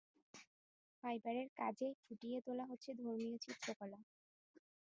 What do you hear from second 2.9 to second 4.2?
ধর্মীয় চিত্রকলা।